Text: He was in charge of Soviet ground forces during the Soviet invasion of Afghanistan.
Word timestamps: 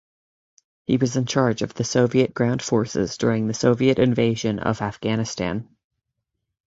He 0.87 0.97
was 0.97 1.15
in 1.15 1.27
charge 1.27 1.61
of 1.61 1.77
Soviet 1.77 2.33
ground 2.33 2.63
forces 2.63 3.19
during 3.19 3.45
the 3.45 3.53
Soviet 3.53 3.99
invasion 3.99 4.57
of 4.57 4.81
Afghanistan. 4.81 5.69